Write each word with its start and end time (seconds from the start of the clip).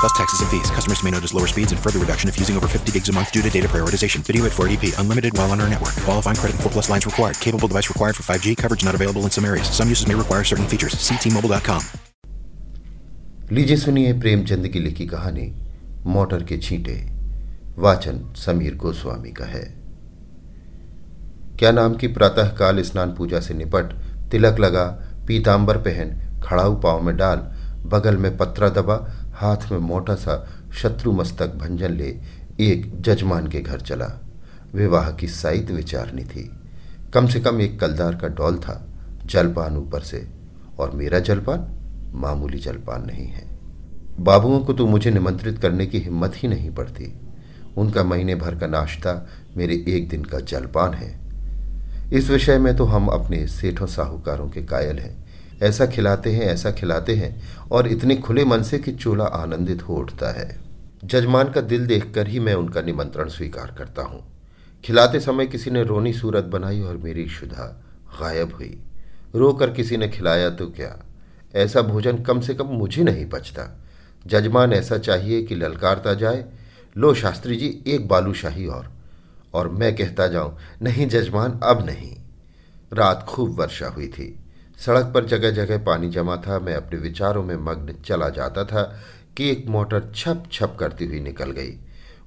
Plus 0.00 0.12
taxes 0.12 0.40
and 0.40 0.50
fees. 0.50 0.70
Customers 0.70 1.02
may 1.02 1.10
notice 1.10 1.32
lower 1.34 1.46
speeds 1.46 1.72
and 1.72 1.80
further 1.80 1.98
reduction 1.98 2.28
if 2.28 2.38
using 2.38 2.56
over 2.56 2.68
50 2.68 2.92
gigs 2.92 3.08
a 3.08 3.12
month 3.12 3.32
due 3.32 3.42
to 3.42 3.50
data 3.50 3.68
prioritization. 3.68 4.20
Video 4.22 4.44
at 4.46 4.52
480p. 4.52 4.98
Unlimited 5.00 5.36
while 5.36 5.50
on 5.50 5.60
our 5.60 5.68
network. 5.68 5.94
Qualifying 6.04 6.36
credit 6.36 6.54
and 6.54 6.62
4 6.62 6.72
plus 6.72 6.90
lines 6.90 7.06
required. 7.06 7.38
Capable 7.40 7.68
device 7.68 7.88
required 7.88 8.16
for 8.16 8.22
5G. 8.22 8.56
Coverage 8.56 8.84
not 8.84 8.94
available 8.94 9.22
in 9.22 9.30
some 9.30 9.44
areas. 9.44 9.68
Some 9.68 9.88
uses 9.88 10.06
may 10.06 10.14
require 10.14 10.44
certain 10.44 10.66
features. 10.66 10.94
Ctmobile.com. 11.08 11.82
लीजिए 13.52 13.76
सुनिए 13.76 14.12
प्रेमचंद 14.20 14.66
की 14.68 14.80
लिखी 14.80 15.04
कहानी 15.06 15.44
motor 16.06 16.42
के 16.44 16.56
छींटे 16.58 16.94
वाचन 17.78 18.18
समीर 18.36 18.74
गोस्वामी 18.76 19.32
का 19.32 19.44
है 19.46 19.62
क्या 21.58 21.70
नाम 21.72 21.94
की 21.96 22.08
प्रातःकाल 22.16 22.82
स्नान 22.82 23.14
पूजा 23.14 23.40
से 23.40 23.54
निपट 23.54 23.92
तिलक 24.30 24.58
लगा 24.60 24.84
पीतांबर 25.28 25.76
पहन 25.86 26.10
खड़ाऊ 26.44 26.74
पाँव 26.80 27.02
में 27.02 27.16
डाल 27.16 27.46
बगल 27.94 28.16
में 28.24 28.36
पत्रा 28.36 28.68
दबा 28.80 28.96
हाथ 29.36 29.72
में 29.72 29.78
मोटा 29.78 30.14
सा 30.14 30.48
शत्रु 30.74 31.12
मस्तक 31.12 31.46
भंजन 31.46 31.90
ले 31.90 32.20
एक 32.60 33.02
जजमान 33.02 33.48
के 33.48 33.60
घर 33.60 33.80
चला। 33.80 34.20
विवाह 34.74 35.10
की 35.10 35.28
साइत 35.28 35.70
विचारनी 35.70 36.24
थी। 36.24 36.50
कम 37.14 37.26
से 37.26 37.40
कम 37.40 37.60
एक 37.60 37.80
कलदार 37.80 38.14
का 38.14 38.28
डॉल 38.28 38.56
था 38.56 38.86
जलपान 39.24 39.76
ऊपर 39.76 40.00
से, 40.00 40.28
और 40.78 40.90
मेरा 40.90 41.18
जलपान 41.18 41.68
मामूली 42.14 42.58
जलपान 42.58 43.06
नहीं 43.06 43.26
है। 43.26 43.58
बाबुओं 44.20 44.60
को 44.60 44.72
तो 44.72 44.86
मुझे 44.86 45.10
निमंत्रित 45.10 45.58
करने 45.58 45.86
की 45.86 45.98
हिम्मत 45.98 46.32
ही 46.36 46.48
नहीं 46.48 46.70
पड़ती। 46.70 47.20
उनका 47.76 48.04
महीने 48.04 48.34
भर 48.34 48.54
का 48.54 48.66
नाश्ता 48.66 49.28
मेरे 49.56 49.84
एक 49.88 50.08
दिन 50.08 50.24
का 50.24 50.40
जलपान 50.40 50.94
है। 50.94 51.20
इस 52.12 52.30
विषय 52.30 52.58
में 52.58 52.76
तो 52.76 52.84
हम 52.84 53.06
अपने 53.06 53.46
सेठों 53.46 53.86
साहूकारों 53.86 54.48
के 54.48 54.62
कायल 54.62 54.98
हैं। 54.98 55.25
ऐसा 55.62 55.86
खिलाते 55.86 56.32
हैं, 56.32 56.42
ऐसा 56.42 56.70
खिलाते 56.70 57.14
हैं, 57.14 57.42
और 57.70 57.88
इतने 57.88 58.16
खुले 58.16 58.44
मन 58.44 58.62
से 58.62 58.78
कि 58.78 58.92
चोला 58.92 59.24
आनंदित 59.24 59.82
हो 59.82 59.96
उठता 59.96 60.32
है। 60.32 60.60
जजमान 61.04 61.50
का 61.50 61.60
दिल 61.60 61.86
देखकर 61.86 62.28
ही 62.28 62.40
मैं 62.40 62.54
उनका 62.54 62.82
निमंत्रण 62.82 63.28
स्वीकार 63.28 63.74
करता 63.78 64.02
हूँ। 64.02 64.24
खिलाते 64.84 65.20
समय 65.20 65.46
किसी 65.46 65.70
ने 65.70 65.82
रोनी 65.82 66.12
सूरत 66.12 66.44
बनाई 66.44 66.80
और 66.80 66.96
मेरी 66.96 67.28
शुदा 67.28 67.84
गायब 68.20 68.54
हुई। 68.54 68.82
रोकर 69.34 69.70
किसी 69.70 69.96
ने 69.96 70.08
खिलाया 70.08 70.50
तो 70.50 70.66
क्या? 70.66 71.04
ऐसा 71.54 71.82
भोजन 71.82 72.18
कम 72.18 72.40
से 72.40 72.54
कम 72.54 72.66
मुझे 72.66 73.02
नहीं 73.02 73.26
पचता। 73.26 73.80
जजमान 74.26 74.72
ऐसा 74.72 74.98
चाहिए 74.98 75.42
कि 75.42 75.54
ललकारता 75.54 76.14
जाए। 76.14 76.44
लो 76.96 77.14
शास्त्री 77.14 77.56
जी, 77.56 77.82
एक 77.86 78.08
बालूशाही 78.08 78.66
और 78.66 78.92
और 79.54 79.68
मैं 79.68 79.96
कहता 79.96 80.26
जाऊँ, 80.26 80.58
नहीं 80.82 81.08
जजमान, 81.08 81.60
अब 81.62 81.86
नहीं। 81.86 82.16
रात 82.92 83.26
खूब 83.28 83.60
वर्षा 83.60 83.88
हुई 83.88 84.08
थी। 84.08 84.38
सड़क 84.78 85.04
पर 85.14 85.24
जगह 85.24 85.50
जगह 85.50 85.78
पानी 85.78 86.08
जमा 86.08 86.36
था। 86.36 86.58
मैं 86.58 86.74
अपने 86.74 86.98
विचारों 86.98 87.44
में 87.44 87.56
मग्न 87.56 87.94
चला 88.04 88.28
जाता 88.28 88.64
था 88.64 88.82
कि 89.36 89.50
एक 89.50 89.66
मोटर 89.66 90.12
छप 90.14 90.44
छप 90.52 90.76
करती 90.80 91.06
हुई 91.06 91.20
निकल 91.20 91.50
गई। 91.50 91.78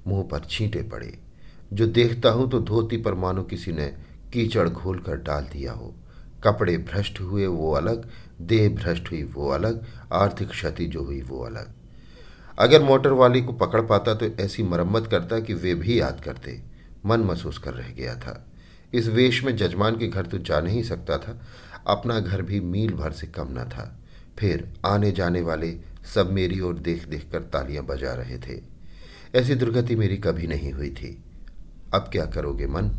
मुँह 0.06 0.22
पर 0.22 0.40
छींटे 0.40 0.82
पड़े। 0.82 1.18
जो 1.72 1.86
देखता 1.86 2.30
हूँ 2.30 2.50
तो 2.50 2.60
धोती 2.60 2.96
पर 2.96 3.14
मानो 3.14 3.42
किसी 3.42 3.72
ने 3.72 3.86
कीचड़ 4.32 4.68
घोल 4.68 4.98
कर 4.98 5.16
डाल 5.16 5.44
दिया 5.44 5.72
हो। 5.72 5.94
कपड़े 6.44 6.78
भ्रष्ट 6.78 7.20
हुए, 7.20 7.46
वो 7.46 7.72
अलग। 7.72 8.08
देह 8.40 8.68
भ्रष्ट 8.68 9.10
हुई, 9.10 9.22
वो 9.22 9.48
अलग। 9.48 9.86
आर्थिक 10.12 10.48
क्षति 10.48 10.86
जो 10.86 11.04
हुई, 11.04 11.22
वो 11.22 11.44
अलग। 11.44 11.72
अगर 12.58 12.82
मोटर 12.82 13.10
वाली 13.10 13.42
को 13.42 13.52
पकड़ 13.52 13.80
पाता 13.80 14.14
तो 14.14 14.26
ऐसी 14.26 14.62
मरम्मत 14.62 15.06
करता 15.06 15.40
कि 15.40 15.54
वे 15.54 15.74
भी 15.74 16.00
याद 16.00 16.20
करते। 16.24 16.62
मन 17.06 17.20
महसूस 17.20 17.58
कर 17.58 17.74
रह 17.74 17.88
गया 17.88 18.14
था। 18.14 18.46
इस 18.94 19.06
वेश 19.06 19.44
में 19.44 19.56
जजमान 19.56 19.98
के 19.98 20.08
घर 20.08 20.26
तो 20.26 20.38
जा 20.38 20.60
नहीं 20.60 20.82
सकता 20.82 21.18
था। 21.18 21.40
अपना 21.86 22.20
घर 22.20 22.42
भी 22.42 22.60
मील 22.60 22.92
भर 22.92 23.12
से 23.12 23.26
कम 23.26 23.48
न 23.50 23.64
था। 23.64 23.98
फिर 24.38 24.72
आने 24.86 25.12
जाने 25.12 25.40
वाले 25.40 25.78
सब 26.14 26.32
मेरी 26.32 26.60
ओर 26.60 26.78
देख 26.78 27.08
देख 27.08 27.30
कर 27.32 27.42
तालियाँ 27.42 27.84
बजा 27.84 28.14
रहे 28.14 28.38
थे। 28.38 28.62
ऐसी 29.34 29.54
दुर्गति 29.54 29.96
मेरी 29.96 30.16
कभी 30.16 30.46
नहीं 30.46 30.72
हुई 30.72 30.90
थी। 30.90 31.24
अब 31.94 32.08
क्या 32.12 32.26
करोगे 32.26 32.66
मन? 32.66 32.90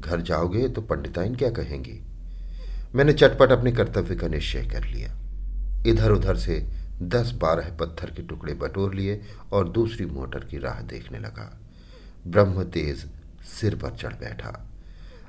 घर 0.00 0.20
जाओगे 0.20 0.68
तो 0.68 0.80
पंडिताइन 0.80 1.34
क्या 1.34 1.50
कहेंगी? 1.50 2.02
मैंने 2.94 3.12
चटपट 3.12 3.52
अपने 3.52 3.72
कर्तव्य 3.72 4.16
का 4.16 4.28
निश्चय 4.28 4.62
कर 4.62 4.84
लिया। 4.84 5.18
इधर 5.86 6.10
उधर 6.10 6.36
से 6.36 6.68
दस 7.02 7.32
बारह 7.32 7.76
पत्थर 7.76 8.10
के 8.10 8.22
टुकड़े 8.22 8.54
बटोर 8.54 8.94
लिए 8.94 9.20
और 9.52 9.68
दूसरी 9.68 10.06
मोटर 10.06 10.44
की 10.44 10.58
राह 10.58 10.80
देखने 10.80 11.18
लगा। 11.18 11.60
ब्रह्म 12.26 12.64
तेज 12.64 13.10
सिर 13.60 13.74
पर 13.76 13.90
चढ़ 13.90 14.12
बैठा। 14.12 14.71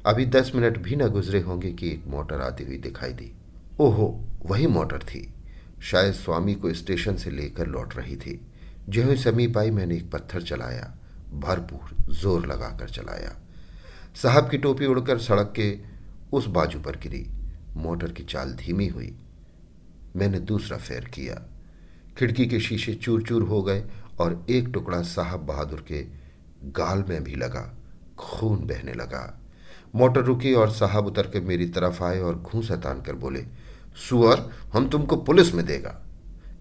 अभी 0.06 0.26
दस 0.26 0.52
मिनट 0.56 0.78
भी 0.78 0.96
न 0.96 1.08
गुजरे 1.08 1.40
होंगे 1.40 1.72
कि 1.72 1.90
एक 1.90 2.08
मोटर 2.08 2.42
आती 2.42 2.64
हुई 2.64 2.78
दिखाई 2.78 3.14
दी। 3.14 3.32
ओहो, 3.80 4.26
वही 4.46 4.68
मोटर 4.68 4.98
थी। 4.98 5.34
शायद 5.82 6.14
स्वामी 6.14 6.56
को 6.56 6.74
स्टेशन 6.74 7.16
से 7.16 7.32
लेकर 7.32 7.68
लौट 7.68 7.96
रही 7.98 8.16
थी। 8.16 8.48
जो 8.90 9.04
ही 9.04 9.18
समीप 9.18 9.58
आई, 9.58 9.72
मैंने 9.72 9.96
एक 9.96 10.12
पत्थर 10.12 10.42
चलाया। 10.42 10.98
भरपूर 11.34 12.14
ज़ोर 12.14 12.48
लगाकर 12.48 12.90
चलाया। 12.90 13.36
साहब 14.16 14.50
की 14.50 14.58
टोपी 14.58 14.86
उड़कर 14.86 15.20
सड़क 15.20 15.54
के 15.56 15.80
उस 16.34 16.48
बाजू 16.48 16.80
पर 16.80 16.96
गिरी। 16.96 17.28
मोटर 17.76 18.12
की 18.12 18.24
चाल 18.24 18.54
धीमी 18.54 18.88
हुई। 18.88 19.18
मैंने 20.16 20.40
दूसरा 20.40 20.78
फेर 20.78 21.06
किया। 21.06 21.50
खिड़की 22.18 22.46
के 22.46 22.60
शीशे 22.60 22.94
चूर 22.94 23.24
चूर 23.24 23.44
हो 23.44 23.64
गए 23.64 23.84
और 24.20 24.46
एक 24.50 24.68
टुकड़ा 24.68 25.02
साहब 25.02 25.40
बहादुर 25.40 25.86
के 25.88 26.02
गाल 26.64 27.04
में 27.10 27.24
भी 27.24 27.36
लगा। 27.36 27.78
खून 28.18 28.60
बहने 28.60 28.94
लगा। 28.94 29.40
मोटर 29.94 30.22
रुकी 30.22 30.54
और 30.54 30.72
साहब 30.72 31.06
उतर 31.06 31.28
के 31.28 31.40
मेरी 31.40 31.66
तरफ़ 31.70 32.04
आए 32.04 32.20
और 32.20 32.36
घूस 32.36 32.72
तान 32.74 33.02
कर 33.02 33.14
बोले, 33.14 33.44
सुअर, 34.10 34.50
हम 34.74 34.88
तुमको 34.90 35.16
पुलिस 35.18 35.54
में 35.56 35.66
देगा। 35.66 36.00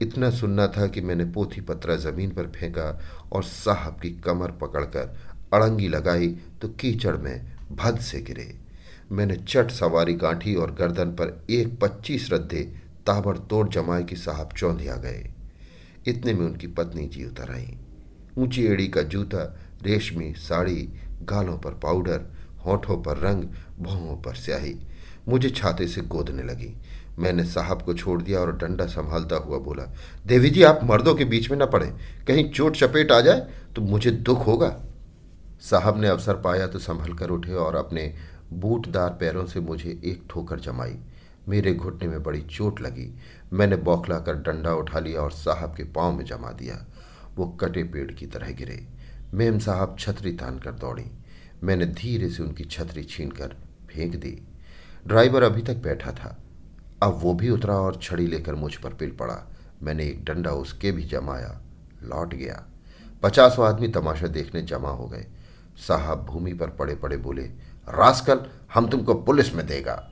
इतना 0.03 0.31
सुनना 0.31 0.67
था 0.67 0.87
कि 0.87 1.01
मैंने 1.01 1.25
पोथी 1.25 1.61
पत्रा 1.61 1.97
ज़मीन 1.97 2.31
पर 2.31 2.47
फेंका 2.51 3.01
और 3.33 3.45
साहब 3.45 4.01
की 4.01 4.11
कमर 4.21 4.51
पकड़कर 4.51 5.17
अड़ंगी 5.55 5.89
लगाई 5.89 6.29
तो 6.63 6.69
कीचड़ 6.71 7.17
में 7.17 7.53
भद 7.73 7.99
से 7.99 8.21
गिरे। 8.21 8.55
मैंने 9.13 9.37
चट 9.39 9.71
सवारी 9.71 10.15
गांठी 10.15 10.55
और 10.55 10.75
गर्दन 10.75 11.11
पर 11.11 11.45
एक 11.51 11.79
पच्चीस 11.81 12.29
रद्दे 12.33 12.63
ताबड़तोड़ 13.07 13.69
जमाए 13.69 14.03
कि 14.03 14.17
साहब 14.17 14.53
चौंधिया 14.57 14.97
गए। 14.97 15.31
इतने 16.07 16.35
में 16.35 16.45
उनकी 16.47 16.67
पत्नी 16.67 17.07
जी 17.07 17.25
उतर 17.25 17.51
आई। 17.51 17.77
ऊँची 18.39 18.65
एड़ी 18.65 18.89
का 18.89 19.03
जूता, 19.03 19.45
रेशमी 19.83 20.33
साड़ी, 20.33 20.89
गालों 21.23 21.59
पर 21.59 21.71
पाउडर 21.73 22.27
होठों 22.67 23.03
पर 23.03 23.19
रंग, 23.19 23.45
भौहों 23.81 24.17
पर 24.17 24.35
स्याही। 24.35 24.75
मुझे 25.29 25.51
छाते 25.51 25.87
से 25.89 26.01
गोदने 26.01 26.43
लगी। 26.43 26.75
मैंने 27.19 27.45
साहब 27.45 27.83
को 27.83 27.95
छोड़ 27.95 28.21
दिया 28.23 28.41
और 28.41 28.57
डंडा 28.57 28.87
संभालता 28.87 29.37
हुआ 29.37 29.59
बोला, 29.59 29.85
देवी 30.27 30.51
जी, 30.51 30.63
आप 30.63 30.81
मर्दों 30.85 31.15
के 31.15 31.25
बीच 31.25 31.51
में 31.51 31.59
न 31.59 31.67
पड़े। 31.67 31.87
कहीं 32.29 32.51
चोट 32.51 32.77
चपेट 32.77 33.13
आ 33.13 33.21
जाए 33.21 33.47
तो 33.77 33.83
मुझे 33.83 34.11
दुख 34.11 34.47
होगा। 34.47 34.77
साहब 35.61 36.01
ने 36.01 36.09
अवसर 36.09 36.35
पाया 36.35 36.67
तो 36.67 36.79
संभल 36.79 37.13
कर 37.13 37.31
उठे 37.31 37.55
और 37.55 37.77
अपने 37.77 38.15
बूटदार 38.53 39.11
पैरों 39.11 39.47
से 39.47 39.61
मुझे 39.61 39.91
एक 40.05 40.23
ठोकर 40.31 40.61
जमाई। 40.61 40.97
मेरे 41.49 41.75
घुटने 41.75 42.09
में 42.09 42.23
बड़ी 42.23 42.41
चोट 42.41 42.81
लगी। 42.81 43.15
मैंने 43.53 43.77
बौखला 43.77 44.19
कर 44.19 44.35
डंडा 44.35 44.75
उठा 44.75 44.99
लिया 44.99 45.21
और 45.21 45.31
साहब 45.31 45.75
के 45.77 45.85
पाँव 45.85 46.13
में 46.13 46.25
जमा 46.25 46.51
दिया। 46.53 46.85
वो 47.37 47.47
कटे 47.61 47.83
पेड़ 47.85 48.11
की 48.13 48.27
तरह 48.27 48.51
गिरे। 48.51 48.87
मेम 49.35 49.59
साहब 49.59 49.97
छतरी 49.99 50.33
तान 50.33 50.59
कर 50.59 50.73
दौड़ी। 50.73 51.05
मैंने 51.63 51.87
धीरे 51.87 52.31
से 52.31 52.43
उनकी 52.43 52.65
छतरी 52.65 53.03
छीन 53.05 53.31
कर 53.31 53.57
फेंक 53.91 54.17
दी। 54.17 54.49
ड्राइवर 55.07 55.43
अभी 55.43 55.63
तक 55.63 55.77
बैठा 55.77 56.13
था। 56.13 56.37
अब 57.03 57.19
वो 57.23 57.35
भी 57.35 57.51
उतरा 57.51 57.75
और 57.75 57.99
छड़ी 58.03 58.27
लेकर 58.27 58.55
मुझ 58.55 58.75
पर 58.77 58.95
पिल 58.95 59.11
पड़ा। 59.11 59.53
मैंने 59.83 60.05
एक 60.05 60.25
डंडा 60.25 60.51
उसके 60.51 60.93
भी 60.93 61.03
जमाया, 61.03 61.61
लौट 62.03 62.35
गया। 62.35 62.67
पचासों 63.23 63.67
आदमी 63.67 63.89
तमाशा 63.89 64.27
देखने 64.27 64.63
जमा 64.63 64.91
हो 64.91 65.07
गए। 65.07 65.27
साहब 65.77 66.25
भूमि 66.25 66.53
पर 66.53 66.71
पड़े 66.71 66.95
पड़े 66.95 67.17
बोले, 67.17 67.43
रास्कल, 67.89 68.41
हम 68.75 68.89
तुमको 68.89 69.15
पुलिस 69.15 69.55
में 69.55 69.67
देगा। 69.67 70.11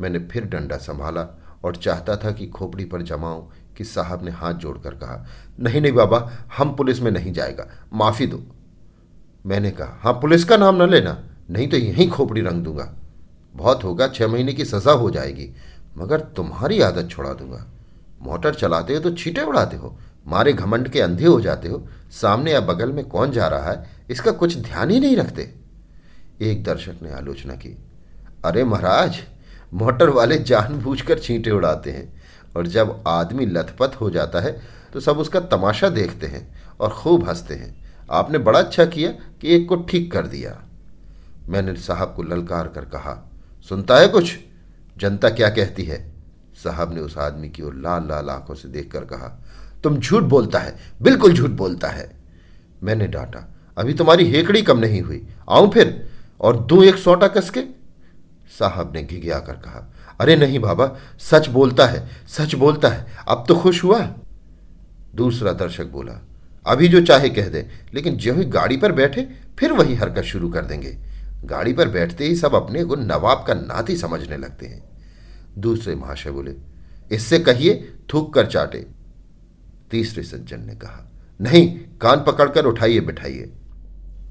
मैंने 0.00 0.18
फिर 0.18 0.44
डंडा 0.44 0.76
संभाला 0.76 1.42
और 1.64 1.76
चाहता 1.76 2.16
था 2.16 2.30
कि 2.30 2.46
खोपड़ी 2.46 2.84
पर 2.84 3.02
जमाऊं 3.02 3.42
कि 3.76 3.84
साहब 3.84 4.24
ने 4.24 4.30
हाथ 4.30 4.54
जोड़कर 4.54 4.94
कहा, 4.94 5.26
नहीं 5.60 5.80
नहीं 5.80 5.92
बाबा, 5.92 6.32
हम 6.56 6.74
पुलिस 6.76 7.00
में 7.00 7.10
नहीं 7.10 7.32
जाएगा। 7.32 7.68
माफ़ी 7.92 8.26
दो। 8.26 8.44
मैंने 9.44 9.70
कहा 9.70 9.98
हाँ 10.02 10.12
पुलिस 10.12 10.44
का 10.44 10.56
नाम 10.56 10.82
न 10.82 10.88
लेना, 10.90 11.16
नहीं 11.50 11.68
तो 11.68 11.76
यहीं 11.76 12.08
खोपड़ी 12.10 12.40
रंग 12.40 12.64
दूँगा। 12.64 12.92
बहुत 13.54 13.84
होगा, 13.84 14.08
छह 14.08 14.28
महीने 14.28 14.52
की 14.52 14.64
सज़ा 14.64 14.92
हो 14.92 15.10
जाएगी, 15.10 15.48
मगर 15.98 16.20
तुम्हारी 16.36 16.80
आदत 16.80 17.08
छोड़ा 17.10 17.32
दूँगा। 17.32 17.64
मोटर 18.22 18.54
चलाते 18.54 18.94
हो 18.94 19.00
तो 19.00 19.10
छीटे 19.12 19.42
उड़ाते 19.42 19.76
हो, 19.76 19.96
मारे 20.26 20.52
घमंड 20.52 20.88
के 20.88 21.00
अंधे 21.00 21.24
हो 21.24 21.40
जाते 21.40 21.68
हो, 21.68 21.86
सामने 22.12 22.52
या 22.52 22.60
बगल 22.62 22.92
में 22.92 23.04
कौन 23.06 23.30
जा 23.32 23.46
रहा 23.48 23.70
है, 23.70 23.86
इसका 24.10 24.30
कुछ 24.32 24.56
ध्यान 24.58 24.90
ही 24.90 25.00
नहीं 25.00 25.16
रखते। 25.16 25.50
एक 26.42 26.62
दर्शक 26.64 27.02
ने 27.02 27.12
आलोचना 27.12 27.54
की, 27.54 27.76
अरे 28.44 28.64
महाराज, 28.64 29.18
मोटर 29.74 30.10
वाले 30.10 30.38
जानबूझकर 30.38 31.18
छींटे 31.18 31.50
उड़ाते 31.50 31.90
हैं, 31.90 32.12
और 32.56 32.66
जब 32.66 33.02
आदमी 33.06 33.46
लथपथ 33.46 33.96
हो 34.00 34.10
जाता 34.10 34.40
है 34.40 34.60
तो 34.92 35.00
सब 35.00 35.18
उसका 35.18 35.40
तमाशा 35.48 35.88
देखते 35.88 36.26
हैं 36.26 36.48
और 36.80 36.90
खूब 36.92 37.28
हँसते 37.28 37.54
हैं। 37.54 37.87
आपने 38.10 38.38
बड़ा 38.38 38.58
अच्छा 38.58 38.84
किया 38.84 39.10
कि 39.10 39.54
एक 39.54 39.68
को 39.68 39.76
ठीक 39.76 40.12
कर 40.12 40.26
दिया। 40.26 40.62
मैंने 41.48 41.74
साहब 41.74 42.12
को 42.16 42.22
ललकार 42.22 42.68
कर 42.68 42.84
कहा, 42.84 43.30
सुनता 43.68 43.96
है 43.96 44.08
कुछ? 44.08 44.38
जनता 44.96 45.28
क्या 45.30 45.48
कहती 45.48 45.82
है? 45.82 46.12
साहब 46.64 46.94
ने 46.94 47.00
उस 47.00 47.18
आदमी 47.18 47.48
की 47.48 47.62
ओर 47.62 47.74
लाल 47.74 48.08
लाल 48.08 48.30
आँखों 48.30 48.54
से 48.54 48.68
देखकर 48.68 49.04
कहा, 49.04 49.42
तुम 49.82 49.98
झूठ 49.98 50.22
बोलता 50.22 50.58
है, 50.58 50.76
बिल्कुल 51.02 51.32
झूठ 51.32 51.50
बोलता 51.50 51.88
है। 51.88 52.10
मैंने 52.82 53.06
डांटा, 53.06 53.56
अभी 53.78 53.94
तुम्हारी 53.94 54.30
हेकड़ी 54.30 54.62
कम 54.62 54.78
नहीं 54.78 55.02
हुई, 55.02 55.26
आऊँ 55.50 55.70
फिर 55.72 56.08
और 56.40 56.56
दो 56.56 56.82
एक 56.82 56.96
सोटा 56.96 57.28
कसके? 57.28 57.60
साहब 58.58 58.92
ने 58.94 59.02
घिघिया 59.02 59.38
कर 59.38 59.52
कहा, 59.52 59.92
अरे 60.20 60.36
नहीं 60.36 60.58
बाबा, 60.58 60.96
सच 61.18 61.48
बोलता 61.48 61.86
है, 61.86 62.08
सच 62.28 62.54
बोलता 62.54 62.88
है, 62.88 63.06
अब 63.28 63.44
तो 63.48 63.54
खुश 63.54 63.84
हुआ? 63.84 64.00
दूसरा 65.14 65.52
दर्शक 65.52 65.86
बोला 65.86 66.27
अभी 66.68 66.88
जो 66.88 67.00
चाहे 67.00 67.28
कह 67.28 67.48
दे। 67.48 67.68
लेकिन 67.94 68.16
जो 68.16 68.34
ही 68.34 68.44
गाड़ी 68.44 68.76
पर 68.76 68.92
बैठे, 68.92 69.28
फिर 69.58 69.72
वही 69.72 69.94
हरकत 69.94 70.22
शुरू 70.22 70.48
कर 70.48 70.64
देंगे। 70.64 70.98
गाड़ी 71.44 71.72
पर 71.72 71.88
बैठते 71.88 72.24
ही 72.24 72.36
सब 72.36 72.54
अपने 72.54 72.84
को 72.84 72.96
नवाब 72.96 73.44
का 73.48 73.54
नाती 73.54 73.96
समझने 73.96 74.36
लगते 74.36 74.66
हैं। 74.66 74.82
दूसरे 75.58 75.94
महाशय 75.94 76.30
बोले, 76.30 76.54
इससे 77.12 77.38
कहिए, 77.38 77.92
थूक 78.14 78.34
कर 78.34 78.46
चाटे। 78.46 78.86
तीसरे 79.90 80.22
सज्जन 80.22 80.60
ने 80.60 80.74
कहा, 80.74 81.12
नहीं, 81.40 81.78
कान 82.00 82.24
पकड़कर 82.26 82.64
उठाइए, 82.64 83.00
बिठाइए। 83.00 83.52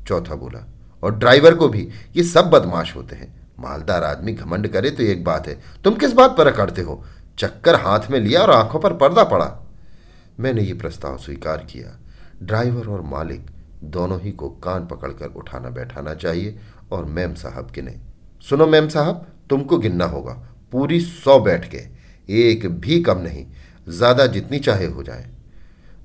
चौथा 0.07 0.35
बोला, 0.35 0.67
और 1.03 1.15
ड्राइवर 1.15 1.55
को 1.55 1.67
भी, 1.67 1.89
ये 2.15 2.23
सब 2.23 2.49
बदमाश 2.49 2.95
होते 2.95 3.15
हैं। 3.15 3.47
मालदार 3.59 4.03
आदमी 4.03 4.33
घमंड 4.33 4.67
करे 4.67 4.91
तो 4.91 5.03
एक 5.03 5.23
बात 5.23 5.47
है, 5.47 5.61
तुम 5.83 5.95
किस 5.95 6.11
बात 6.11 6.37
पर 6.37 6.47
अकड़ते 6.47 6.81
हो? 6.81 7.05
चक्कर 7.39 7.75
हाथ 7.75 7.99
में 8.11 8.19
लिया 8.19 8.41
और 8.41 8.51
आँखों 8.51 8.79
पर 8.79 8.93
पर्दा 8.93 9.23
पड़ा। 9.23 9.67
मैंने 10.39 10.61
ये 10.61 10.73
प्रस्ताव 10.73 11.17
स्वीकार 11.17 11.57
किया। 11.57 11.99
ड्राइवर 12.43 12.87
और 12.87 13.01
मालिक 13.01 13.45
दोनों 13.83 14.19
ही 14.21 14.31
को 14.31 14.49
कान 14.49 14.85
पकड़कर 14.85 15.27
उठाना 15.27 15.69
बैठाना 15.69 16.13
चाहिए 16.13 16.59
और 16.91 17.05
मैम 17.05 17.33
साहब 17.33 17.71
गिने। 17.71 17.95
सुनो 18.49 18.67
मैम 18.67 18.87
साहब, 18.87 19.25
तुमको 19.49 19.77
गिनना 19.77 20.05
होगा। 20.05 20.33
पूरी 20.71 20.99
सौ 20.99 21.39
बैठ 21.39 21.69
के, 21.69 21.81
एक 22.29 22.67
भी 22.67 23.01
कम 23.03 23.17
नहीं, 23.17 23.45
ज़्यादा 23.87 24.25
जितनी 24.25 24.59
चाहे 24.59 24.85
हो 24.85 25.03
जाए। 25.03 25.29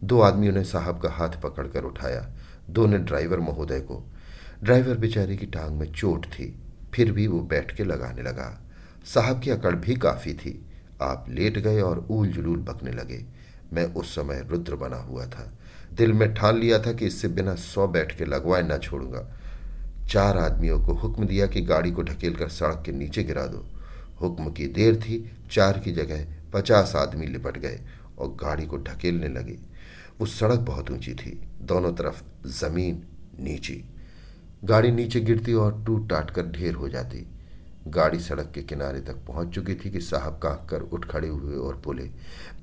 दो 0.05 0.21
आदमियों 0.21 0.53
ने 0.53 0.65
साहब 0.65 1.01
का 1.01 1.11
हाथ 1.11 1.41
पकड़कर 1.43 1.85
उठाया। 1.85 2.27
दो 2.71 2.87
ने 2.87 2.99
ड्राइवर 2.99 3.41
महोदय 3.41 3.81
को। 3.81 4.03
ड्राइवर 4.63 4.97
बेचारे 4.97 5.37
की 5.37 5.47
टांग 5.47 5.79
में 5.79 5.93
चोट 5.93 6.27
थी, 6.27 6.55
फिर 6.95 7.13
भी 7.13 7.27
वो 7.27 7.41
बैठ 7.41 7.75
के 7.77 7.85
लगाने 7.85 8.23
लगा। 8.23 8.61
साहब 9.15 9.41
की 9.41 9.51
अकड़ 9.51 9.75
भी 9.75 9.95
काफ़ी 9.95 10.35
थी। 10.35 10.61
आप 11.03 11.27
लेट 11.29 11.59
गए 11.59 11.81
और 11.81 12.07
ऊल 12.11 12.29
जुलूल 12.29 12.59
बकने 12.59 12.91
लगे। 12.91 13.25
मैं 13.73 13.85
उस 13.95 14.15
समय 14.15 14.47
रुद्र 14.51 14.77
बना 14.77 14.97
हुआ 14.97 15.27
था। 15.27 15.51
दिल 15.93 16.13
में 16.13 16.35
ठान 16.35 16.59
लिया 16.59 16.79
था 16.79 16.93
कि 16.93 17.07
इससे 17.07 17.29
बिना 17.29 17.55
सौ 17.55 17.87
बैठ 17.87 18.19
के 18.19 18.25
लगवाए 18.25 18.63
ना 18.63 18.79
छोड़ूँगा। 18.79 19.27
चार 20.11 20.39
आदमियों 20.39 20.85
को 20.85 20.93
हुक्म 20.93 21.27
दिया 21.27 21.47
कि 21.47 21.61
गाड़ी 21.61 21.91
को 21.91 22.03
ढकेल 22.03 22.35
कर 22.35 22.49
सड़क 22.49 22.83
के 22.87 22.93
नीचे 22.93 23.23
गिरा 23.23 23.47
दो। 23.47 23.65
हुक्म 24.23 24.51
की 24.53 24.67
देर 24.67 24.97
थी, 24.97 25.33
चार 25.51 25.79
की 25.79 25.93
जगह 25.93 26.27
पचास 26.53 26.97
आदमी 26.97 27.27
लिपट 27.27 27.59
गए 27.59 27.81
और 28.19 28.29
गाड़ी 28.29 28.67
को 28.67 28.77
ढकेलने 28.77 29.29
लगे। 29.29 29.59
वो 30.21 30.27
सड़क 30.27 30.59
बहुत 30.59 30.91
ऊँची 30.91 31.15
थी, 31.15 31.41
दोनों 31.63 31.93
तरफ़ 31.93 32.23
ज़मीन 32.49 33.03
नीची। 33.41 33.85
गाड़ी 34.65 34.91
नीचे 34.91 35.21
गिरती 35.21 35.55
और 35.55 35.85
टूट 35.87 36.09
टाट 36.09 36.31
कर 36.31 36.47
ढेर 36.47 36.75
हो 36.75 36.89
जाती। 36.89 37.27
गाड़ी 37.89 38.19
सड़क 38.21 38.53
के 38.55 38.63
किनारे 38.63 39.01
तक 39.01 39.17
पहुँच 39.29 39.49
चुकी 39.49 39.75
थी 39.75 39.91
कि 39.91 40.01
साहब 40.01 40.39
कांक 40.43 40.67
कर 40.71 40.81
उठ 40.81 41.05
खड़े 41.05 41.29
हुए 41.29 41.57
और 41.57 41.77
बोले, 41.85 42.11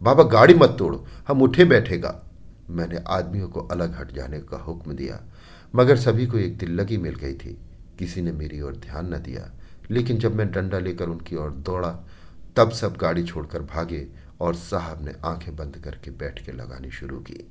बाबा, 0.04 0.24
गाड़ी 0.24 0.54
मत 0.54 0.76
तोड़ो, 0.80 1.08
हम 1.28 1.42
उठे 1.42 1.66
बैठेगा। 1.66 2.29
मैंने 2.70 3.04
आदमियों 3.08 3.48
को 3.50 3.60
अलग 3.62 3.96
हट 3.96 4.12
जाने 4.12 4.40
का 4.42 4.58
हुक्म 4.58 4.94
दिया, 4.94 5.20
मगर 5.76 5.98
सभी 5.98 6.26
को 6.28 6.38
एक 6.38 6.58
दिल 6.58 6.72
लगी 6.72 6.98
मिल 6.98 7.16
गई 7.16 7.34
थी। 7.34 7.58
किसी 8.00 8.22
ने 8.22 8.32
मेरी 8.32 8.62
ओर 8.62 8.76
ध्यान 8.78 9.14
न 9.14 9.18
दिया, 9.18 9.50
लेकिन 9.92 10.18
जब 10.18 10.36
मैं 10.36 10.52
डंडा 10.52 10.80
लेकर 10.80 11.10
उनकी 11.10 11.36
ओर 11.36 11.52
दौड़ा, 11.52 11.90
तब 12.58 12.72
सब 12.72 12.98
गाड़ी 12.98 13.24
छोड़कर 13.24 13.62
भागे 13.66 14.08
और 14.42 14.56
साहब 14.56 15.06
ने 15.06 15.14
आँखें 15.26 15.56
बंद 15.56 15.78
करके 15.78 16.12
बैठ 16.12 16.46
के 16.46 16.52
लगानी 16.52 16.92
शुरू 16.92 17.18
की। 17.20 17.44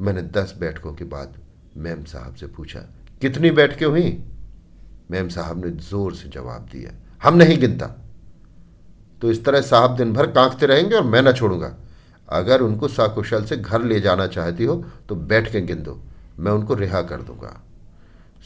मैंने 0.00 0.22
दस 0.32 0.54
बैठकों 0.58 0.92
के 0.94 1.04
बाद 1.04 1.36
मैम 1.76 2.04
साहब 2.04 2.34
से 2.34 2.46
पूछा, 2.46 2.80
कितनी 3.22 3.50
बैठकें 3.50 3.86
हुई? 3.86 4.18
मैम 5.10 5.28
साहब 5.28 5.64
ने 5.64 5.70
ज़ोर 5.70 6.14
से 6.14 6.28
जवाब 6.28 6.68
दिया, 6.72 6.92
हम 7.22 7.36
नहीं 7.36 7.58
गिनता। 7.58 7.86
तो 9.22 9.30
इस 9.30 9.44
तरह 9.44 9.60
साहब 9.60 9.96
दिन 9.96 10.12
भर 10.12 10.26
कांकते 10.26 10.66
रहेंगे 10.66 10.94
और 10.94 11.02
मैं 11.02 11.22
ना 11.22 11.32
छोड़ूँगा। 11.32 11.74
अगर 12.28 12.60
उनको 12.60 12.88
साकुशल 12.88 13.44
से 13.44 13.56
घर 13.56 13.82
ले 13.82 14.00
जाना 14.00 14.26
चाहती 14.26 14.64
हो 14.64 14.84
तो 15.08 15.14
बैठ 15.14 15.50
के 15.52 15.60
गिन 15.60 15.82
दो। 15.82 16.00
मैं 16.38 16.52
उनको 16.52 16.74
रिहा 16.74 17.02
कर 17.02 17.22
दूँगा। 17.22 17.62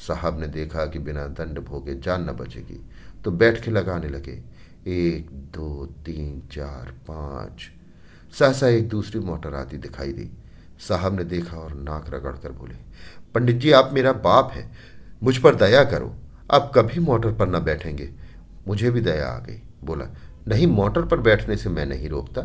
साहब 0.09 0.41
ने 0.41 0.47
देखा 0.47 0.85
कि 0.87 0.99
बिना 0.99 1.27
दंड 1.27 1.59
भोगे 1.59 1.95
जान 1.95 2.25
न 2.25 2.33
बचेगी 2.33 2.81
तो 3.25 3.31
बैठ 3.31 3.63
के 3.65 3.71
लगाने 3.71 4.09
लगे। 4.09 4.43
एक, 4.87 5.29
दो, 5.31 5.87
तीन, 6.07 6.43
चार, 6.53 6.95
पाँच। 7.09 7.71
सहसा 8.39 8.69
एक 8.69 8.89
दूसरी 8.89 9.21
मोटर 9.21 9.55
आती 9.55 9.77
दिखाई 9.77 10.13
दी। 10.13 10.31
साहब 10.79 11.15
ने 11.15 11.25
देखा 11.25 11.57
और 11.57 11.75
नाक 11.75 12.07
रगड़ 12.09 12.33
कर 12.33 12.53
बोले, 12.53 12.75
पंडित 13.35 13.57
जी, 13.57 13.73
आप 13.73 13.91
मेरा 13.93 14.13
बाप 14.13 14.51
है। 14.53 14.71
मुझ 15.23 15.37
पर 15.39 15.55
दया 15.55 15.85
करो। 15.85 16.15
आप 16.53 16.73
कभी 16.75 17.01
मोटर 17.01 17.33
पर 17.33 17.49
न 17.49 17.59
बैठेंगे। 17.61 18.11
मुझे 18.69 18.91
भी 18.91 19.01
दया 19.01 19.29
आ 19.29 19.39
गई। 19.39 19.63
बोला, 19.85 20.05
नहीं, 20.49 20.67
मोटर 20.67 21.03
पर 21.03 21.21
बैठने 21.21 21.57
से 21.57 21.69
मैं 21.69 21.87
नहीं 21.87 22.09
रोकता। 22.09 22.43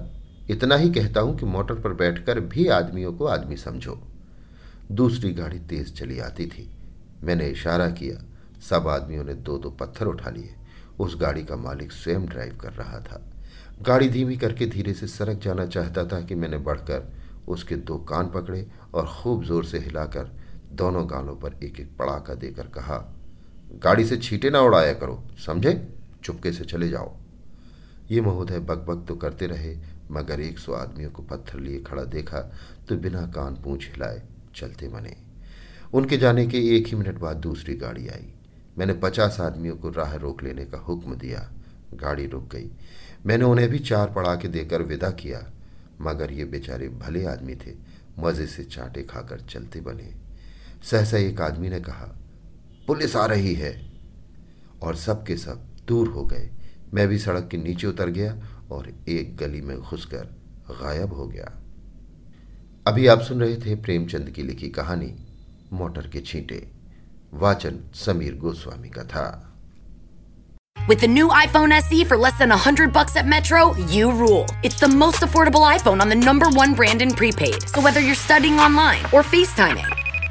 इतना 0.50 0.76
ही 0.76 0.90
कहता 0.90 1.22
हूँ 1.22 1.38
कि 1.38 1.46
मोटर 1.46 1.76
पर 1.76 1.94
बैठकर 1.94 2.40
भी 2.40 2.68
आदमियों 2.68 3.14
को 3.14 3.26
आदमी 3.26 3.58
समझो। 3.58 3.98
दूसरी 4.92 5.32
गाड़ी 5.34 5.60
तेज 5.60 5.94
चली 6.00 6.20
आती 6.20 6.46
थी। 6.48 6.70
मैंने 7.24 7.48
इशारा 7.48 7.90
किया। 7.90 8.22
सब 8.70 8.88
आदमियों 8.88 9.24
ने 9.24 9.34
दो 9.34 9.58
दो 9.58 9.70
पत्थर 9.72 10.06
उठा 10.06 10.30
लिए। 10.30 10.54
उस 11.00 11.16
गाड़ी 11.22 11.44
का 11.44 11.56
मालिक 11.56 11.92
स्वयं 11.92 12.26
ड्राइव 12.26 12.58
कर 12.58 12.74
रहा 12.74 13.00
था। 13.00 13.22
गाड़ी 13.82 14.10
धीमी 14.10 14.38
करके 14.38 14.66
धीरे 14.66 14.94
से 14.94 15.08
सड़क 15.08 15.40
जाना 15.40 15.66
चाहता 15.66 16.06
था 16.06 16.22
कि 16.22 16.36
मैंने 16.36 16.58
बढ़कर 16.58 17.12
उसके 17.48 17.76
दो 17.76 17.98
कान 18.04 18.30
पकड़े 18.30 18.66
और 18.94 19.08
खूब 19.08 19.44
ज़ोर 19.44 19.66
से 19.66 19.80
हिलाकर 19.80 20.32
दोनों 20.74 21.10
गालों 21.10 21.36
पर 21.36 21.60
एक 21.64 21.80
एक 21.80 21.90
पड़ाका 21.98 22.34
देकर 22.34 22.68
कहा, 22.68 22.98
गाड़ी 23.74 24.06
से 24.06 24.18
छीटे 24.18 24.50
ना 24.50 24.60
उड़ाया 24.60 24.94
करो, 24.94 25.24
समझे? 25.46 25.88
चुपके 26.24 26.52
से 26.52 26.66
चले 26.66 26.90
जाओ। 26.90 27.14
ये 28.12 28.22
महोदय 28.22 28.60
बकबक 28.60 29.06
तो 29.08 29.16
करते 29.16 29.48
रहे, 29.48 29.76
मगर 30.12 30.40
एक 30.40 30.60
सौ 30.60 30.74
आदमियों 30.74 31.12
को 31.12 31.24
पत्थर 31.24 31.60
लिए 31.60 31.80
खड़ा 31.80 32.04
देखा 32.04 32.40
तो 32.90 32.96
बिना 32.96 33.22
कान 33.28 33.56
पूछ 33.56 33.90
हिलाए 33.92 34.22
चलते 34.56 34.88
बने। 34.88 35.16
उनके 35.94 36.18
जाने 36.18 36.46
के 36.48 36.60
एक 36.78 36.88
ही 36.88 36.96
मिनट 36.96 37.20
बाद 37.20 37.38
दूसरी 37.38 37.76
गाड़ी 37.76 38.08
आई। 38.08 38.34
मैंने 38.78 38.94
पचास 38.94 39.40
आदमियों 39.40 39.76
को 39.76 39.90
राह 39.90 40.16
रोक 40.16 40.44
लेने 40.44 40.66
का 40.66 40.78
हुक्म 40.78 41.16
दिया। 41.16 41.50
गाड़ी 41.94 42.26
रुक 42.28 42.48
गई। 42.52 42.70
मैंने 43.26 43.46
उन्हें 43.46 43.70
भी 43.70 43.80
चार 43.80 44.14
पड़ा 44.14 44.36
के 44.36 44.48
देकर 44.48 44.82
विदा 44.82 45.10
किया, 45.12 45.52
मगर 46.02 46.32
ये 46.32 46.46
बेचारे 46.46 46.90
भले 46.90 47.26
आदमी 47.26 47.56
थे, 47.56 47.74
मज़े 48.20 48.48
से 48.48 48.64
चाटे 48.64 49.04
खाकर 49.04 49.40
चलते 49.40 49.82
बने। 49.82 50.12
सहसा 50.84 51.18
एक 51.18 51.42
आदमी 51.42 51.70
ने 51.70 51.80
कहा, 51.80 52.16
पुलिस 52.88 53.16
आ 53.16 53.26
रही 53.26 53.54
है। 53.54 53.74
और 54.84 54.96
सब 54.96 55.26
के 55.26 55.38
सब 55.38 55.66
दूर 55.88 56.08
हो 56.08 56.24
गए। 56.24 56.50
मैं 56.94 57.08
भी 57.08 57.18
सड़क 57.20 57.48
के 57.52 57.58
नीचे 57.58 57.88
उतर 57.88 58.10
गया 58.18 58.36
और 58.72 58.92
एक 59.10 59.36
गली 59.38 59.62
में 59.62 59.78
घुसकर 59.78 60.34
गायब 60.82 61.14
हो 61.14 61.28
गया 61.28 61.52
अभी 62.88 63.08
आप 63.08 63.22
सुन 63.22 63.42
रहे 63.42 63.56
थे 63.66 63.76
प्रेमचंद 63.86 64.30
की 64.36 64.44
लिखी 64.44 64.70
कहानी 64.70 65.14
मोटर 65.74 66.08
के 66.14 66.22
छींटे 66.22 66.66
वाचन 67.34 67.80
समीर 68.06 68.36
गोस्वामी 68.46 68.90
का 68.90 69.04
था 69.16 69.28
With 70.78 71.00
the 71.02 71.08
new 71.08 71.30
iPhone 71.36 71.72
SE 71.76 72.04
for 72.06 72.16
less 72.16 72.36
than 72.38 72.52
100 72.56 72.94
bucks 72.94 73.16
at 73.16 73.26
Metro, 73.26 73.62
you 73.94 74.12
rule. 74.12 74.46
It's 74.62 74.80
the 74.80 74.90
most 74.90 75.24
affordable 75.28 75.66
iPhone 75.70 76.00
on 76.00 76.10
the 76.10 76.16
number 76.16 76.50
one 76.58 76.76
brand 76.76 77.02
in 77.02 77.16
prepaid. 77.22 77.68
So 77.68 77.82
whether 77.82 78.00
you're 78.00 78.22
studying 78.24 78.60
online 78.60 79.06
or 79.06 79.24
FaceTiming, 79.24 80.05